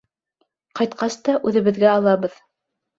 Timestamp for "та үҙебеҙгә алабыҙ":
1.29-2.45